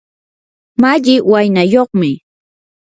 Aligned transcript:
malli 0.81 1.15
waynayuqmi. 1.29 2.11